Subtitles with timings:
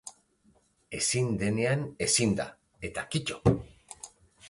[0.99, 2.51] Ezin denean ezin da,
[2.91, 3.57] eta kitto!